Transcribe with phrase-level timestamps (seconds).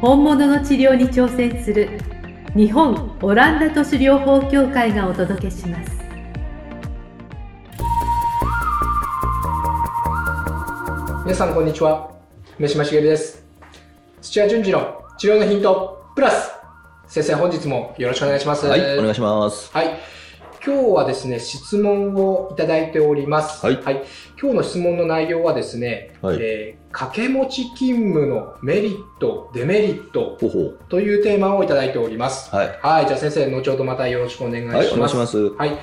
[0.00, 1.98] 本物の治療に挑戦する
[2.54, 5.90] 日本オランダ都市療法協会がお届けします。
[11.24, 12.12] 皆さんこんにちは。
[12.60, 13.44] 梅島茂です。
[14.22, 16.52] 土屋順次の治療のヒントプラス。
[17.08, 18.66] 先生本日もよろしくお願いします。
[18.68, 19.72] はい、お願いします。
[19.72, 20.17] はい
[20.64, 23.78] 今日はですね質問をいただいておりますはい
[24.40, 30.38] 今日の質問の内容はですね、はいえー掛け持ち勤務のメリットデメリット。
[30.88, 32.78] というテーマをいただいておりますはい。
[32.82, 35.38] はいじゃあ先生後ほどまたよろしくお願いします、はい、お願いします。
[35.50, 35.78] はい。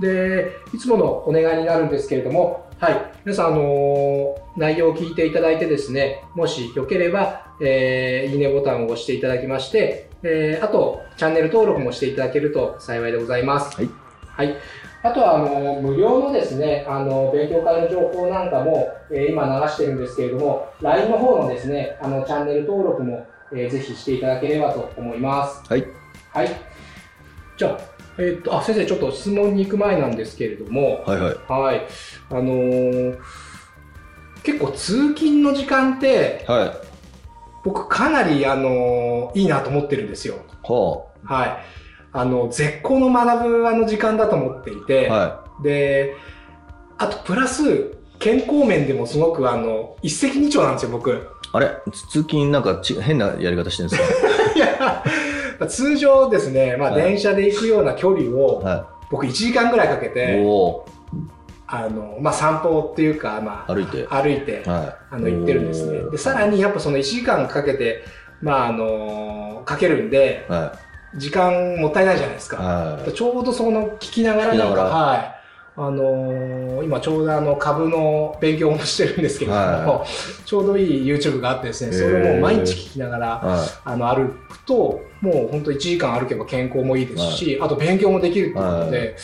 [0.00, 3.12] で、いつものお願いになるんですけれども、はい。
[3.24, 13.76] 皆さん、あのー内容を聞いていただいてですね、もしよければ、えーいいねボタンを押していただきまして、えーあと、チャンネル登録もしていただけると幸いでございます。
[13.76, 14.07] はい。
[14.38, 14.56] はい。
[15.02, 25.62] あとは、あのー無料のですね、あの、勉強会の情報なんかも、えー今流してるんですけれども、LINE の方のですね、あの、チャンネル登録も、えーぜひしていただければと思います。
[25.68, 25.84] はい。
[26.32, 26.48] はい。
[27.56, 27.78] じゃあ、
[28.18, 31.34] えーっと、あ、先生、ちょっと質問に行く前なんですけれども、はいはい。
[31.48, 31.80] はい。
[32.30, 33.18] あのー
[34.44, 36.70] 結構通勤の時間って、はい。
[37.64, 40.36] 僕かなり、あのーいいなと思ってるんですよ。
[40.62, 41.56] ははい。
[42.12, 44.86] あの、絶好の学ぶあの時間だと思っていあ。
[44.86, 46.14] て、はで、
[46.96, 51.10] あとプラス、健康面でもすごくあの、一石二鳥なんですよ、僕。
[51.10, 51.14] い。
[51.52, 51.70] あれ？
[51.92, 54.02] 通勤なんかち変なやり方してるんです
[54.56, 55.04] いや、
[55.68, 60.10] 通常ですね、まあ、はい電車で行くような距離を、かは僕1時間ぐらいかけい。
[60.10, 60.42] て、
[61.66, 68.02] あの、まあ、散歩っていうか、まあ、歩いて歩いて、はあの、行ってるんですねで、さらにやっぱその1時間かけて、
[68.42, 70.52] まあ、あの、かけるんで、い。
[70.52, 70.72] は
[71.14, 72.56] 時間もったいないじゃないですい。
[72.56, 72.62] か。
[72.62, 75.34] はちょうどその聞きながらなんか、はい。
[75.80, 80.04] あのー今ちょうどあの株の勉強もしてるんですけれども、は
[80.44, 83.46] ちょうどいい YouTube があってですね、それをもう毎日聞きながら、い。
[83.46, 89.16] はあの歩くと、もう本当1時間歩けば健康もいいですし、あと勉強もできるっていうことで、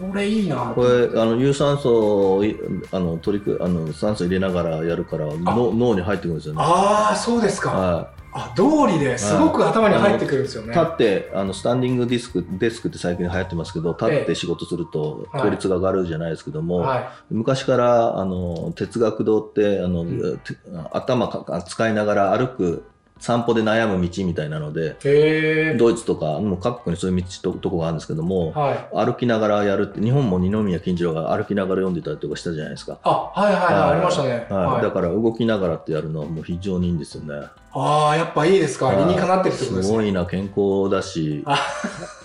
[0.00, 0.72] これいいな。
[0.74, 2.56] これ、あの、有酸素をい、
[2.90, 6.60] あの、取りく、あの、酸素入れながらやるから、の脳に入ってくるんですよね。
[6.62, 8.08] ああ、そうですか。
[8.32, 10.66] はあ、道理ですごく頭に入ってくるんですよい。
[10.66, 10.72] ね。
[10.72, 20.56] 立って、あの、スタンディングディスク、デスクって最近流行ってますけど、立って仕事するとはい効率が上がるじゃないですけども、は昔からあの哲学堂ってあの、んて
[20.92, 22.84] 頭か使いながら歩く
[23.20, 24.96] 散歩で悩む道みたいなので。
[25.78, 29.06] ドイツとかもう各国にそういう道ととこがあるんですけども、はい。
[29.06, 34.30] 歩きながらやるって日本も二宮金次郎が歩きながら読んでたりとかしたじゃないですか、あ、はいはいはい、はいありましたね。
[34.30, 38.92] はいはいだから動きながらってやるのはもう非常にいいんですよねああ、やっぱいいですか。
[38.92, 39.92] 理にかなってるってことですね。
[39.92, 41.58] すごいな健康だしあ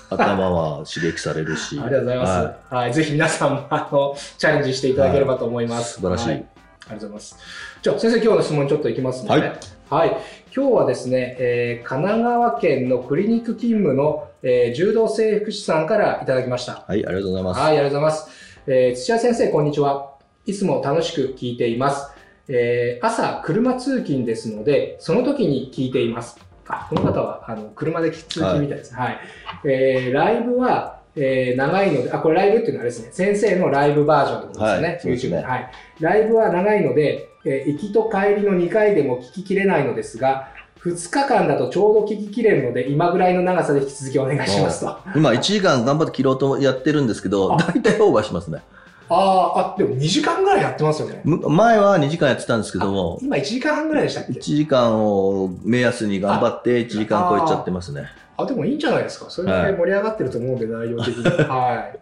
[0.09, 2.31] 頭は刺激されるしありがとうございます。
[2.73, 5.81] ははい、ぜひ皆さんもあのチャレンジしていただければと思います。
[5.81, 6.47] はい素晴らしいはありが
[6.89, 7.37] とうございます。
[7.81, 9.29] じゃあ先生今日の質問ちょっといきますね。
[9.29, 9.59] はい。
[9.89, 10.17] はい。
[10.55, 16.83] 今日はですね、えー神奈川県のクリニック勤務の、えー柔道整復師さんからいただきました。
[16.87, 18.29] はい、ありがとうございます、はい、ありがとうございます。
[18.65, 20.15] えー土屋先生、こんにちは。
[20.47, 22.11] いつも楽しく聞いています。
[22.47, 26.39] えー朝、車通勤ですので、その時に聞いています。
[26.67, 28.99] あ、この方は、あの、車で通勤みたいですね。
[28.99, 29.19] はい。
[29.65, 34.87] えーライブは、えー長いので、あ、これライブっていうのはあれですね、先生のライブバージョンってことですよね。
[34.87, 35.47] はいそうですね YouTube で。
[35.47, 35.71] はい。
[35.99, 40.49] ライブは長いので、えー行きと帰りの2回でも聞ききれないのですが、
[40.83, 44.97] 2日間だとちょうど聞ききれるので、今ぐらいの長さで引き続きお願いしますと。
[45.15, 48.61] 今1時間頑張って切ろうとやってるんですけどあ大体オーバーしますね
[49.07, 51.21] あーあ、でも2時間ぐらいやってますよね。
[51.23, 58.05] む前は2時間やってたんですけども今1時間半ぐらいでしたっけ？1時間を目安に頑張って1時間超えちゃってますね。
[58.37, 59.29] あ、でもいいんじゃないですか。
[59.29, 61.23] それだけ盛り上がってると思うんで、内容的に。
[61.23, 61.99] はい。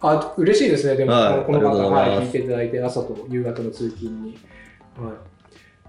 [0.00, 0.96] あ、嬉しいですね。
[0.96, 4.38] でも、はいこの方、はい、聞いていただいて、朝と夕方の通勤に。
[4.96, 5.12] は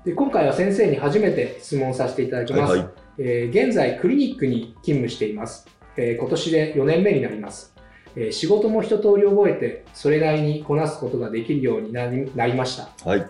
[0.04, 0.10] い。
[0.10, 2.72] で、今回は先生に初めて質問させていただきます。
[2.72, 5.68] はいはいえー現在、クリニックに勤務しています。
[5.98, 7.74] えー今年で4年目になります。
[8.16, 12.90] えー仕事も一通り覚えて、それなりにこなすことができるようになりなりました。
[13.08, 13.26] はい。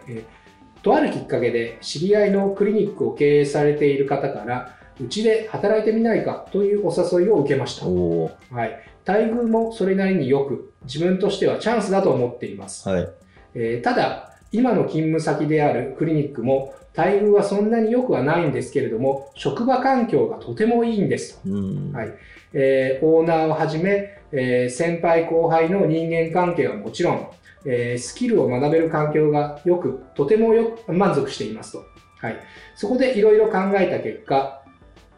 [0.86, 13.10] とあるきっかけで知り合いのクリニックを経営されている方からうちで働いてみないかというお誘いを受けました、はい、待遇もそれなりによく自分としてはチャンスだと思っています、はい。
[13.54, 21.50] えーただ今の勤務先であるクリニックも待遇はそんなに良くはないんですけれども、職場環境がとてもいいんですと。
[21.50, 22.14] うんはい
[22.54, 27.28] えーオーナーをはじめ、えー先輩後輩の人間関係はもちろん、
[27.66, 31.86] えースキルを学べる環境がよく、とてもよく満足していますと。
[32.22, 32.38] はい、
[32.76, 34.64] そこでいろいろ考えた結果、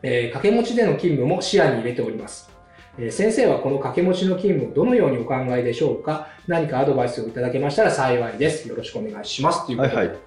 [0.02, 2.50] えー掛け持ちでの勤務も視野に入れております。
[2.98, 6.28] えー先生はこの掛け持ちの勤務をどのようにお考えでしょうか？
[6.48, 8.68] 何かアドバイスをいただけましたら幸いです。
[8.68, 9.66] よろしくお願いします。
[9.66, 9.96] ということで。
[9.96, 10.18] はいはい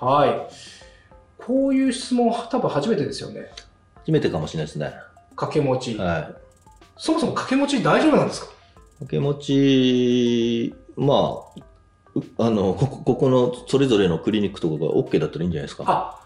[0.00, 0.48] はい。
[1.36, 3.50] こういう質問は多分初めてですよね。
[3.96, 4.94] 初めてかもしれないですね。
[5.36, 5.96] 掛け持ち。
[5.96, 6.34] はい。
[6.96, 8.46] そもそも掛け持ち大丈夫なんですか？
[9.00, 11.14] 掛け持ち、ま
[11.56, 11.60] あ、
[12.14, 15.84] うあのここここのそれぞれのクリニックとかが OK だったらいいんじゃないですか。
[15.86, 16.18] あ、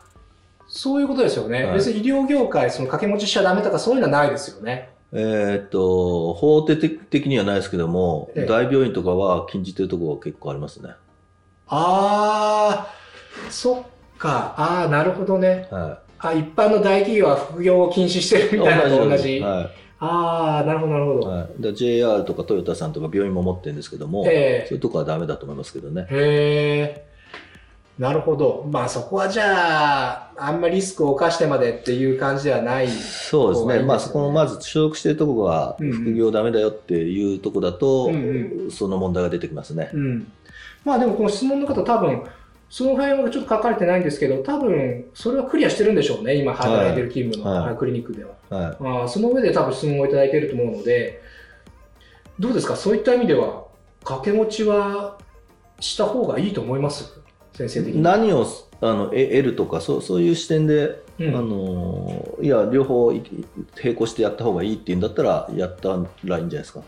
[0.68, 1.64] そういうことですよね。
[1.64, 4.93] はい別に医療業界、その掛け持ちしちゃダメとかそういうのはないですよね。
[5.16, 10.90] えーっと、法的的にはないですけども、ええ大病院とかは禁じてるところが結構ありますね。
[11.68, 14.54] あー、そっか。
[14.58, 15.68] あー、なるほどね。
[15.70, 18.58] はあ、一般の大企業は副業を禁止してるい。
[18.58, 19.38] みたいなのと同じ。
[19.38, 19.70] は
[20.00, 21.22] あー、なるほど、なるほい。
[21.22, 21.28] ど。
[21.28, 26.08] はい、JR とかトヨタさんとか病院も持ってるんですけども、えそういうとこはダメだと思いますけどね。
[26.10, 27.13] へー。
[27.98, 28.66] なるほど。
[28.72, 32.88] まあそこはじゃあ、あんまりリスクを冒してまでっていう感じではない。
[32.88, 33.84] そうですね。
[33.86, 39.90] まあそこのまず所属してるところがうんうん副業ダメだよっていうところだと、うんその問題が出てきますね。
[39.94, 40.32] うん。
[40.84, 42.24] まあでもこの質問の方多分、
[42.68, 46.34] その辺はちょっと書かれてないんですけど、多分それはクリアしてるんでしょうね。
[46.34, 48.30] 今働いてる勤務の、はいクリニックでは。
[48.50, 48.64] はい。
[48.64, 51.22] あーその上で多分質問をいただいていると思うので、
[52.40, 52.74] どうですか？
[52.74, 53.66] そういった意味では、
[54.00, 55.16] 掛け持ちは
[55.78, 57.20] した方がいいと思います？
[57.54, 58.02] 先生的に。
[58.02, 58.46] 何を
[58.80, 63.22] あのえ得るとかそうそういう視点で、うんあのいや両方い
[63.82, 65.90] 並行してやった方がいいっていうんだったらやった
[66.24, 66.82] らいいんじゃないですか。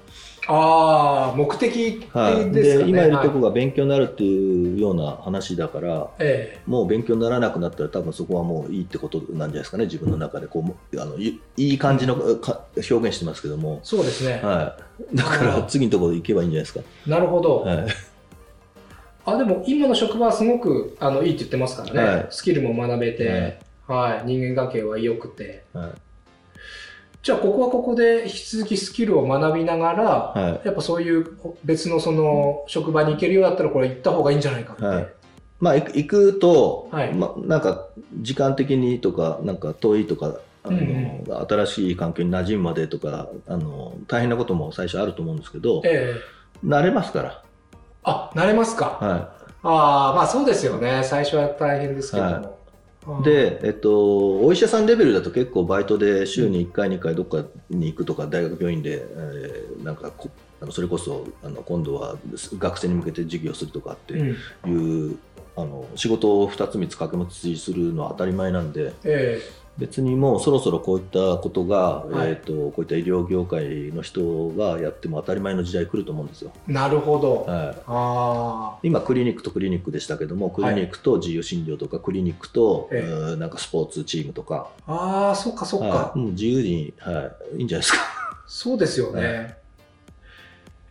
[0.48, 2.84] あー目的はい、ですかね。
[2.84, 14.40] で今いるとこはいが勉強になるっていうような話だから、えもう勉強にならなくなったら多分そこはもういいってことなんじゃないですかね自分の中でこうあのいいい感じのか表現してますけどもえ、そうですね。
[14.42, 14.76] は
[15.12, 16.80] い、だから次のところ行けばいいんじゃないですか。
[17.06, 17.60] なるほど。
[17.60, 17.86] はい
[19.26, 22.26] あでも今の職場はすごくあのいいって言ってますからね、はい。
[22.30, 23.58] スキルも学べて、
[23.88, 24.26] はい。
[24.26, 25.64] 人間関係は良くて。
[25.72, 25.90] はい。
[27.22, 30.66] じゃあここはここで引き続きスキルを学びながら、はい。
[30.66, 35.08] やっぱそういう別のその職場に行けるようだったらこれ行った方がいいんじゃないかって、はい。
[35.58, 37.12] まあ、行くと、はい。
[37.12, 37.88] まあ、なんか
[38.20, 41.46] 時間的にとかなんか遠いとかあの、うん。
[41.48, 46.66] 新しい環境に馴染むまでとかあの大変なことも最初あると思うんですけどええ。
[46.66, 47.42] 慣れますから、
[48.06, 49.32] あ慣れますか、は
[49.62, 51.02] ああまあそうですよね。
[51.04, 60.30] 最初は大変ですけども、あい、ーで、えっと、お医者さんレベルだと結構バイトで週に1回2回どっかに行くとか大学病院で、えーなんかこ
[60.60, 62.16] あのそれこそあの今度は
[62.58, 64.22] 学生に向けて授業するとかってう
[64.68, 65.08] ん。
[65.08, 65.18] いう、
[65.56, 69.40] あの仕事を2つ3つ掛け持ちするのは当たり前なんでえ
[69.78, 72.28] 別にもうそろそろこういったことが、はい。
[72.28, 76.52] えー、とこういった医療業界の人がやっても当たり前の時代来ると思うんですよ。
[76.68, 77.76] えなるほど、はい。
[77.86, 83.10] あ今クリニックとクリニックでしたけどもクリニックと自由診療とか、クリニックと、ええ。
[83.10, 87.98] うーなんかスポーツチームとか、あああそっかそっか、はい、もう自由に、はい、いいんじゃないですか。
[88.46, 89.58] そうですよね、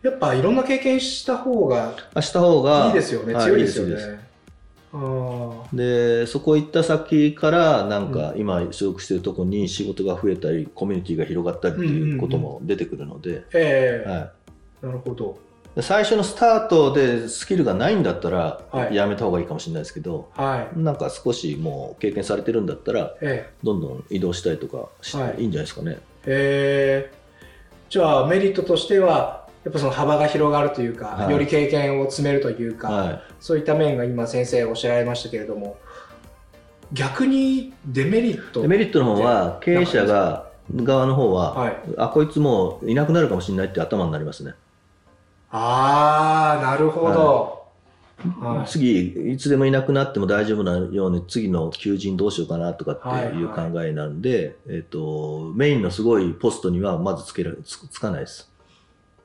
[0.02, 4.25] はやっぱいろんな経験した方があした方がいいですよね、はい強いですよね。
[5.72, 13.44] いいでそこ行った先からなんか今所属してるとこに仕事が増えたりコミュニティが広がったりっていうことも出てくるので、
[14.06, 14.32] は
[14.82, 15.38] なるほど。
[15.76, 18.94] い、最初のスタートでスキルがないんだったらはい。
[18.94, 20.78] やめた方がいいかもしれないですけど、はい。
[20.78, 25.40] なんか少しもう経験されてるんだったらえどんどん移動したりとかして、はい。
[25.40, 25.98] い、いんじゃないですかね。
[26.26, 27.26] えええ。
[27.88, 35.76] じゃあメリットとしては、やっぱその幅が広がるというか、はいより経験を積めるというか、はそういった面が今先生おっしゃられましたけれども、
[36.92, 38.62] 逆にデメリッい、ト。
[38.62, 41.76] デメリットの方は経営者が側の方は、はい。
[41.98, 44.54] あこいつもういなくなるかもしれないって頭になりますね。
[45.50, 47.56] ああ、なるほど。
[48.40, 58.48] はい次いつでもいなくなっても大丈夫なように次の求人どうしようかなとかっていう考はいえなんで、えっとメインのすごいポストにはまずつけらつつかないです。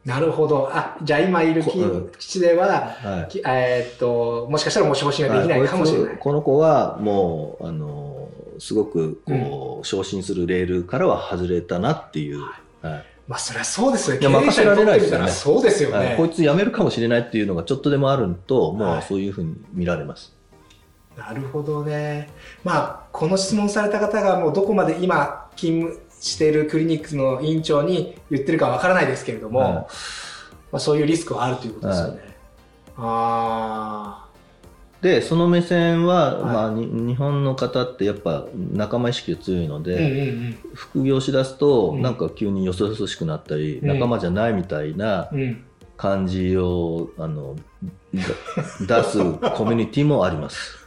[0.06, 0.70] なるほど。
[0.72, 6.08] あ、じゃあ今いるこうん基地では、はいきえーっと、もしかしたらもしもしができないかもしれない。
[6.08, 12.42] こいつこの子はもうあのすごくこう、昇進するレールからは外れたなっていう、
[12.82, 14.20] はいまあそりゃそうですよ。
[14.20, 15.96] いや任せられないですよねそうですよね。
[15.96, 20.36] はいこいつ辞めるかもしれないっていうのがちょっとでもあるともはいうそういうふうに見られます。
[21.16, 22.30] なるほどね。
[22.64, 29.74] まあこの質問された方がもうどこまで今勤務しているクリニックの院長に言ってるかわからないですけれども、はい。
[29.74, 29.84] ま
[30.74, 32.22] あそういうリスクはあるということですよね。
[32.98, 34.32] ああ。
[35.02, 36.44] でその目線は、はい。
[36.54, 40.58] まあ、に日本の方ってやっぱ仲間意識が強いのうんで、うん。
[40.76, 42.04] 副業しだすと、うん。
[42.04, 43.88] なんか急によそよそしくなったり、うん。
[43.88, 45.64] 仲間じゃないみたいなうんうん。
[45.98, 47.56] 感じをあの
[48.88, 49.18] だ 出す
[49.56, 50.82] コミュニティもあります。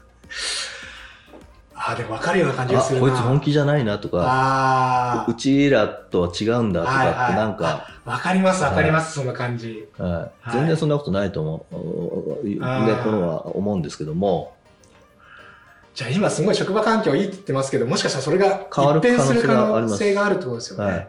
[1.87, 3.07] ああでも分かるような感じあがするな。
[3.07, 4.23] こいつ本気じゃないなとか。
[4.25, 9.87] あうちらとは違うんだとかってなんか、あ分かります分かります、そんな感じ。
[9.99, 10.11] はい。
[10.13, 10.31] はい。
[10.53, 11.67] 全然そんなことないと思
[12.43, 14.55] う、ね、このは思うんですけども。
[15.95, 21.09] じゃあ今すごい職場環境いいって言ってますけどもしかしたらそれが変わる一変する可能性があるってことですよね、はい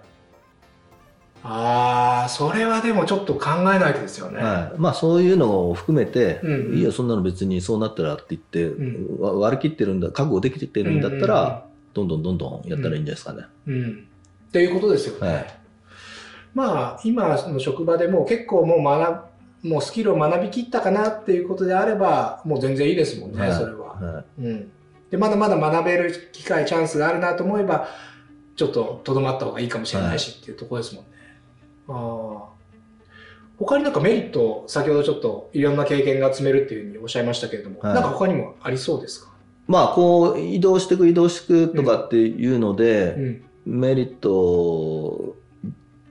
[1.48, 6.78] ああそれはでもちょっと考えないとですよね、はい、まあそういうのを含めて、うんうん。
[6.78, 13.44] いいよそんなの別にそうなったらって言って、うわ割り切ってるんだ覚悟できてるんだったら、どんどんどんどんやったらいいんじゃないですかね。
[13.68, 14.08] うん、うん。
[14.48, 15.60] っていうことですよね、はい。
[16.56, 19.14] まあ今の職場でもう結構もう学
[19.64, 23.54] ぶもうスキルを学びきったかなっていうことであればもう全然いいですもんね、はい。
[23.54, 24.42] それは、はい。
[24.42, 24.72] うん、
[25.12, 27.88] でまだまだ学べる機会チャンスがあるなと思えば
[28.56, 31.10] ちょっととどまった方がいいかもしれないしっていうところですもんね、
[31.88, 32.56] ああ
[33.58, 37.94] 他になんかメリット先ほどちょっといろんな経験が積めるっていうふうにおっしゃいましたけれども、はい。
[37.94, 39.32] なんか他にもありそうですか、
[39.68, 43.46] まあこう移動していく移動していくとかっていうので、うん。
[43.66, 45.36] メリット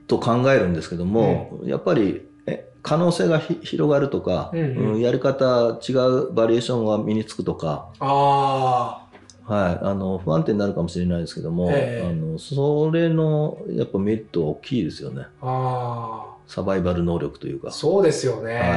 [0.07, 4.93] と考えるんですけども、やっぱりえ可能性がひ広がるとか、うんうん。
[4.93, 9.04] うんやり方違うバリエーションが身につくとか、あ
[9.47, 12.07] はい、あの不安定になるかもしれないですけども、ええ。
[12.07, 15.27] あのそれのやっぱメリットは大きいですよね。
[15.41, 17.69] ああサバイバル能力というか。
[17.69, 18.75] あそうですよね、は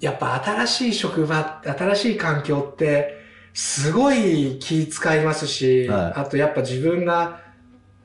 [0.00, 0.04] い。
[0.04, 3.16] やっぱ新しい職場新しい環境って
[3.54, 6.20] すごい気使いますし、はい。
[6.20, 7.40] あとやっぱ自分が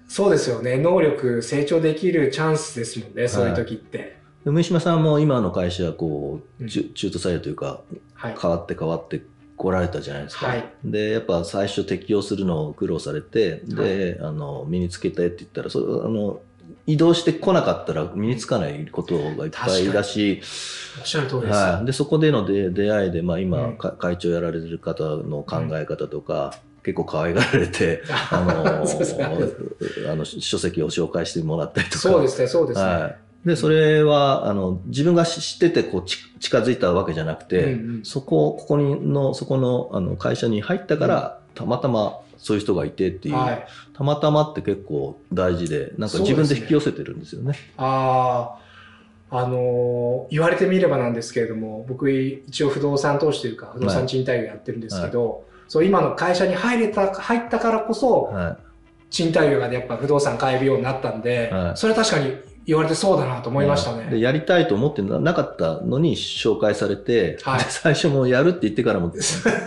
[0.07, 0.77] そうですよね。
[0.77, 6.69] 能力成長できるチャンスですもんねそういう時って、梅島さんも今の会社はこううん。
[6.69, 7.81] 中中途採用というか
[8.13, 8.35] はい。
[8.41, 9.21] 変わって変わって
[9.61, 10.47] 来られたじゃないですか。
[10.47, 10.65] はい。
[10.83, 16.41] でやっぱ最初適用するのを苦労されてで、あの身につけたいって言ったらそあの
[16.87, 20.41] 移動してこなかったら身につかないことがいっぱいだし、
[20.99, 23.77] おっしゃる通りです、はい、でそこでの出出会いで、まあ、今、うん。
[23.77, 28.01] か会長やられてる方の考え方とか、結構可愛がられて、
[28.31, 31.99] あのあの書籍を紹介してもらったりとか。
[31.99, 33.15] そうですねそうですね、はい、
[33.45, 38.05] でそれはあの自分が知っててこうち近づいたわけじゃなくて、うんうん。
[38.05, 43.67] そこここにのそこのあの会社に入ったから、たまたまそういう人がいてっていう、はい。
[43.93, 47.55] たまたまって結構大事でなんか自分で引き寄せてるんですよね。
[47.77, 48.57] あ
[49.29, 58.57] あ、あのー言われてみればなんですけれども、僕一応不動産投資というか、不動産賃貸業やってるんですけど、そう今の会社に入れた、入ったからこそ、は
[59.09, 61.77] 賃貸業がやっぱ不動産買えるようになったんで、はい。
[61.77, 62.35] それは確かに
[62.71, 64.05] 言われてそうだなとい、思いましたね。
[64.09, 69.11] でやりたいと思ってななかったのに紹介されて、はいで最初もうやるって言ってからも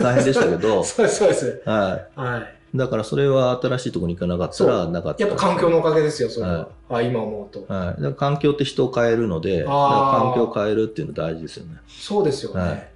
[0.01, 1.61] 大変でしたけど、 そうです、そうです。
[1.65, 2.41] ははい。
[2.73, 6.67] い、だからそれは新しいところに行かなかったらなかったやっぱ環境のおかげですよ、それは。
[6.89, 7.71] はあ今思うと。
[7.71, 11.77] はい、環境って人を変えるので、環境を変えるっていうのは大事ですよね。
[11.87, 12.61] そうですよね。
[12.61, 12.87] はい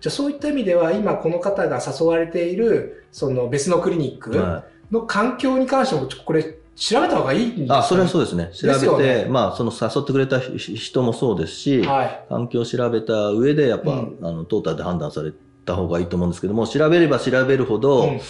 [0.00, 8.50] じゃあそういった意味では、今この方が誘われている、その別のクリニックはの環境に関しても、これ調べた方がいいんですい、か、あそれはそうですね。
[8.52, 12.24] 調べて、ねまあ、その誘ってくれたひ人もそうですし、はい。
[12.28, 15.32] 環境を調べた上で、やっぱ、うんあのトータルで判断され
[15.64, 18.20] た方がいいと思うんですけども、調べれば調べるほど、うん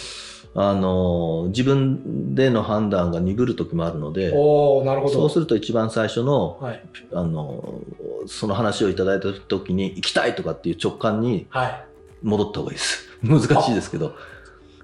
[0.55, 5.13] あの自分での判断が鈍る時もあるので、おおなるほど。
[5.13, 6.85] そうすると一番最初のはい。
[7.11, 7.81] あの
[8.27, 11.85] その話をいただいた時に行きたいとかっていう直感にはい。
[12.21, 13.09] 戻った方がいいです。
[13.23, 14.13] 難しいですけど、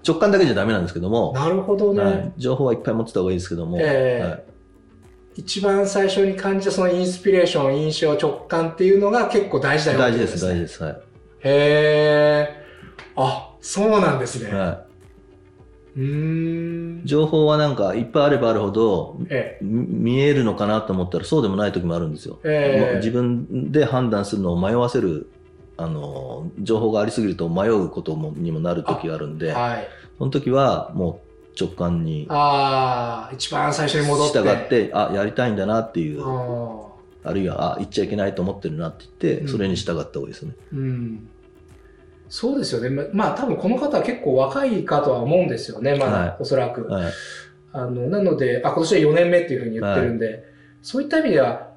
[0.07, 2.03] 直感だけじゃダメなんですけども、なるほどね。
[2.03, 4.43] はい、情報はいっぱい持ってた方がいいですけども、ええはい
[5.35, 10.83] 一番最初に感じたそのインスピレーション、印象、直感っていうのが結構大事だよ大事です、大事です。
[10.83, 10.93] はい。
[10.93, 10.97] へ
[11.43, 12.65] え。
[13.15, 14.51] あ、そうなんですね。
[14.53, 14.85] は
[15.95, 17.05] うーんい、。
[17.05, 22.39] 情報はなんかいっぱいあればあるほど、えみ見えるのかなと思ったらそうでもない時もあるんですよ。
[22.43, 25.29] えええ自分で判断するのを迷わせる
[25.79, 29.87] あの情報がありすぎると迷うこともにもなる時があるんで、はい。
[30.17, 31.21] その時はも
[31.55, 34.39] う直感にああ、一番最初に戻って。
[34.39, 36.87] 従ってあやりたいんだなっていうあ
[37.23, 40.53] あるいはあ言っちゃいけないと思ってるなって言って、うんそれに従った方がいいですね。
[40.73, 41.29] ーうん。
[42.29, 42.89] そうですよね。
[42.89, 46.85] ままあ多分この方は結構若いかとは思うんですよね、まだ、はいおそらく。
[46.87, 47.13] はい
[47.71, 50.43] あの、なので、あ、今年は4年目っていうふうに言ってるんで、
[50.81, 51.69] そういった意味では、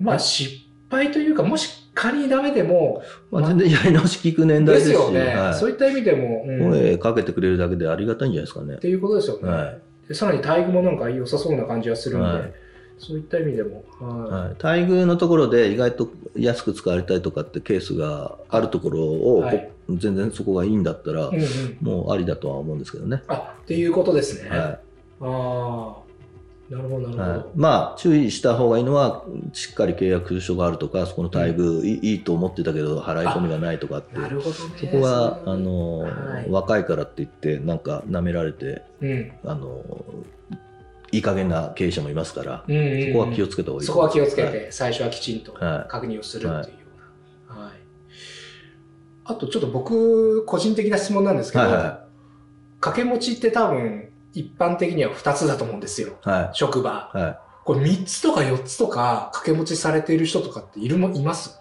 [0.00, 0.61] まあ失
[0.92, 5.54] 敗というか、もし仮にダメでも、まあ、全然やり直し聞く年代でですよね、はい。
[5.54, 6.70] そういった意味でも、うん。
[6.70, 8.74] 声かけてくれるだけでありがたいんじゃないですかね。
[8.74, 8.78] っ。
[8.78, 9.48] ていうことですよね。
[9.48, 9.80] はい。
[10.08, 12.52] でさらに待遇もなんか良さそうな感じがするんで、はい。
[12.98, 13.84] そういった意味でも。
[14.00, 14.30] はい。
[14.30, 14.48] はい、
[14.84, 19.70] 待遇のところで意外と安く使われたりとかってケースがあるところを、はい。
[19.88, 21.42] 全然そこがいいんだったら、うんうん。
[21.80, 23.22] もうありだとは思うんですけどね。
[23.28, 24.50] あっていうことですね。
[24.50, 24.78] は
[25.24, 26.01] ああ、
[26.70, 27.22] なるほど、なるほいど。
[27.22, 34.18] はい、まあ注意した方がいいのはしっかり契約書があるとかそこの待遇、いいいと思ってたけど払い込みがないとかって。
[34.18, 34.54] なるほどね。
[34.78, 36.50] そこはあの、はい。
[36.50, 39.32] 若いからって言ってなんか舐められてうん。
[39.44, 39.84] あの
[41.12, 43.06] いい加減な経営者もいますから、うんうんうん。
[43.08, 44.52] そこは気をつけた方がいいそこは気をつけはい。
[44.52, 45.90] て、最初はきちんとはい。
[45.90, 46.76] 確認をするっていう。
[46.78, 46.82] よ
[47.50, 47.60] うな。
[47.64, 47.72] はい。
[49.24, 52.04] あと、ちょっと僕、個人的な質問なんですけど、はいは
[52.80, 56.14] 掛け持ちって多分、一般的には2つだと思うんですよ。
[56.22, 57.10] は職場。
[57.14, 61.60] いはいこれ3つとか4つとか掛け持ちされている人とかっているも、います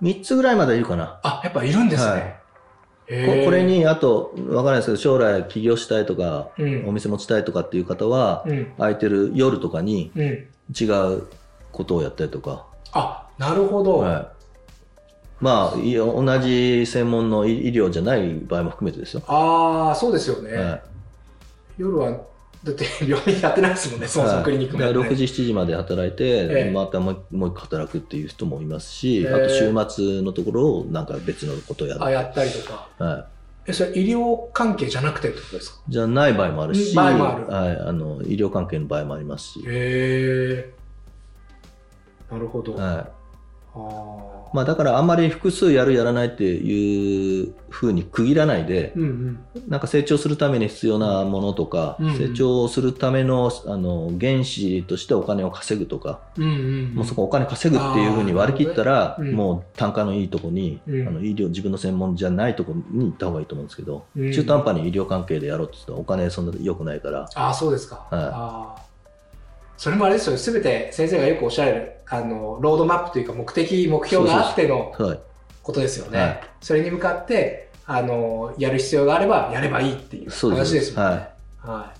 [0.00, 2.10] ？3つぐらいまでいるかなあ、やっぱいるんですね。
[2.12, 2.36] はい
[3.08, 6.88] ここれ、にあとわからないですけど将来起業したいとかうん。
[6.88, 8.72] お店持ちたいとかっていう方はうん。
[8.78, 10.24] 空いてる夜とかにうん。
[10.80, 10.84] 違
[11.16, 11.26] う
[11.72, 13.98] ことをやったりとか、あ、なるほど。
[13.98, 14.26] はい、
[15.40, 20.52] まあい同じ専門の医医療じゃない場合も含めてですよ、ああ、そうですよね。
[20.52, 20.82] はい
[21.78, 22.10] 夜は、
[22.64, 25.10] だって 病院やってないですもんね、そもそもクリニックもやってない。
[25.10, 32.88] 6時、7時まで働いて、ええまたもうもう一個働くっていう人もいますし、ええあと週末のところをなんか別のことをやる、あ、やったりとか。
[32.98, 33.26] は
[33.64, 35.80] え、それ医療関係じゃなくてってことですか？
[35.88, 40.72] い、じゃない場合もあるし、場合もあるはい、あの医療関係の場合もありますし、へえ。
[42.30, 42.74] なるほど。
[42.78, 43.08] あはいあ。
[43.74, 49.02] まあ、だからあんまり複数やるやらないっていうふうに区切らないで、うん
[49.54, 49.68] うん。
[49.68, 56.94] なんか成長するために必要なものとか、うん成長するためのあの原資としてお金を稼ぐとか、うんうん。
[56.94, 68.06] もうそこお金稼ぐっていうふうに割り切ったら、うんもう単価のいいとこに、うんあの医療自分の専門じゃないとこに行った方がいいと思うんですけど、うん中途半端に医療関係でやろうって言ったらお金そんな良くないから、ああ、そうですか。
[68.10, 68.91] はいああ。
[69.82, 75.18] それもあれですよ、すべて先生がよくおっしゃる、あの、ロードマップというか目的、目標があってのはい、
[75.60, 76.20] ことですよね。
[76.20, 81.02] はいそれに向かって、あの、やる必要があればやればいいっていう話ですよね。
[81.02, 81.98] はいはい。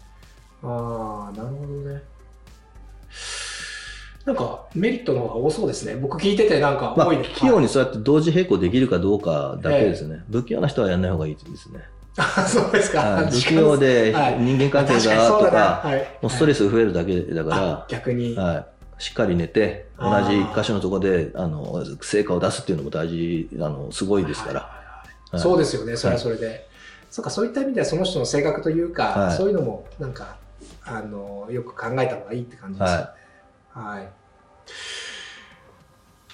[0.63, 2.03] ああ、なるほどね。
[4.27, 5.97] なんかメリットの方が多そうですね。
[5.97, 7.31] 僕聞いててなんかまあ、多いです。
[7.33, 12.02] 器用にそうやって同時並行できるかどうかだけですね、不器用な人はやらない方がいいですね、あ
[12.47, 13.01] そうですか。
[13.01, 13.31] はい。
[13.31, 14.39] 不器用ではい。
[14.39, 16.19] 人間関係がとか、はい。
[16.21, 18.35] もうストレス増えるだけだあか逆に。
[18.35, 18.67] ら、はい、
[18.99, 26.69] しっかり寝て同じ箇所のところであの成果を出すっていうのも大事あのすごいですから、そうですよね、それはそれで。
[27.11, 29.37] そうか、そういった意味ではその人の性格というか、はい。
[29.37, 30.37] そういうのもなんか、
[30.85, 33.07] あの、よく考えた方がいいって感じですよね。
[33.75, 34.09] はい。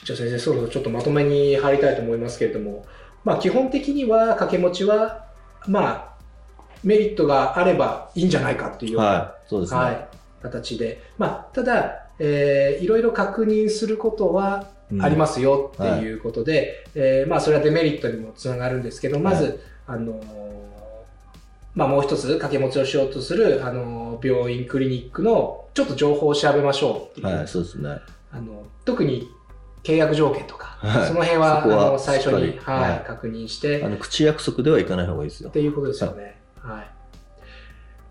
[0.05, 2.87] じゃあ先生、そろそろちょっとまとめに入りたいと思いますけれども、
[3.25, 5.28] まあ基本的には掛け持ちは、
[5.67, 6.09] まあ、
[6.85, 10.09] メリットがあればいいんじゃないかっていうような、はい、そうですね、はい、
[10.43, 11.03] 形で。
[11.19, 15.03] まあ、ただ、えーいろいろ確認することはうん。
[15.03, 20.23] ありますよっていうことで、えーまあ、それはデメリットにもつながるんですけど、まず、あのー
[21.75, 27.99] まあ、もう一つ掛け持ちをしようとする、あのー病院、クリニックのちょっと情報を調べましょうっていう、はい、そうですね。
[28.33, 29.29] あの特に
[29.89, 35.53] 契約条件とか、はいその辺はあの最初にはいはい確認してあの口約束ではいかない方がいいですよっ。
[35.53, 36.39] ていうことですよね。
[36.61, 36.91] はい。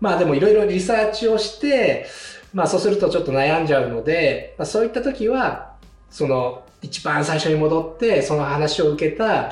[0.00, 2.06] まあでもいろいろリサーチをして、
[2.52, 5.74] まあそうするとちょっと悩んじゃうので、まあ、そういった時は、
[6.10, 9.50] その一番最初に戻って、その話を受けた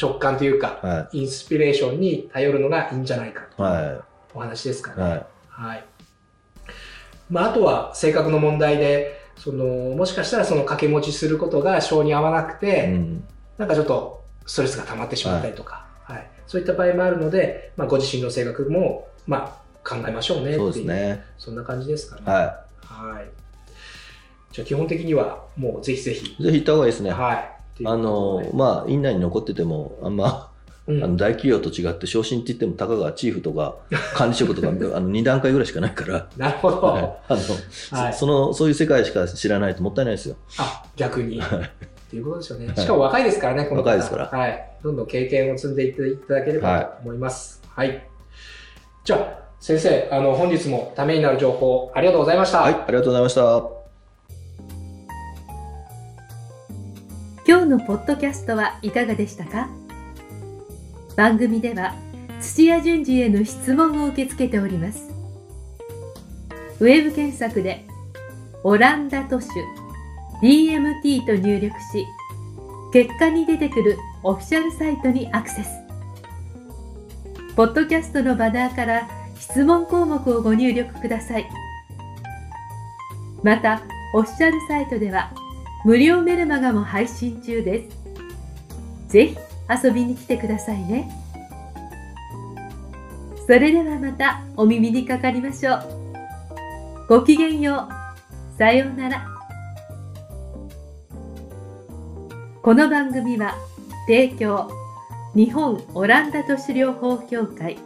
[0.00, 3.44] 直感というか、はインスピレーションに頼るのがいいんじゃないかい。
[3.54, 4.96] というはお話ですかい。
[4.96, 5.02] ね。
[5.02, 5.26] はい。
[5.48, 5.84] はい。
[7.30, 9.64] まああとは性格の問題で、その、
[9.96, 13.24] もしかしたらその掛け持ちすることが性に合わなくて、うん。
[13.58, 21.24] なんかちょっとストレスが溜まってしまったりとか、はいそういった場合もあるので、まあ、ご自身の性格も、まあ、考えましょうねっていうそうですね。
[21.38, 22.22] そんな感じですかね。
[22.24, 23.30] ははい
[24.52, 26.42] じゃあ基本的にはもうぜひぜひ、い。
[26.42, 27.10] ぜひ行った方がいいですね。
[27.10, 27.56] はい。
[27.84, 30.55] あの、まあ、院内に残ってても、あんま、うん
[30.88, 33.74] あの大企業と違って昇進って言っても、たかがチーフとか
[34.14, 36.80] 管理職とか、あの2段階ぐらいしかないから、なるほど。
[36.80, 40.36] はいあのはいそその、そういう世界しか知らないともったいないですよ。
[40.58, 41.40] あ、逆に。
[41.40, 42.66] はいっていうことですよね。
[42.68, 44.68] はいしかも若いですからね、この方若いですからはい。
[44.84, 47.60] どんどん経験を積んでいっていただければと思います。
[47.68, 48.06] はい。
[49.04, 52.60] じゃあ、先生、あの、本日もためになる情報ありがとうございました。
[52.60, 53.42] はい、ありがとうございました。
[57.48, 59.68] 今日のポッドキャストはいかがでしたか？
[61.16, 61.94] 番組では
[62.40, 65.10] 土屋順次への質問を受け付けております。
[66.78, 67.86] ウェブ検索で
[68.62, 69.48] 「オランダ都市
[70.42, 72.06] DMT」と入力し
[72.92, 75.70] 結果に出てくるオフィシャルサイトにアクセス。
[77.56, 81.48] ポッドキャストのバナーから質問項目をご入力ください。
[83.42, 85.32] またオフィシャルサイトでは
[85.86, 87.96] 無料メルマガも配信中です。
[89.08, 91.10] ぜひ遊びに来てくださいね。
[93.46, 95.82] それではまたお耳にかかりましょう。
[97.08, 98.58] ごきげんよう。
[98.58, 99.26] さようなら。
[102.62, 103.54] この番組は
[104.08, 104.68] 提供
[105.36, 107.78] 日本オランダ都市療法協会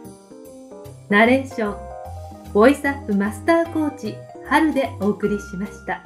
[1.09, 4.15] ナレーションボイスアップマスターコーチ
[4.47, 6.03] 春でお送りしました。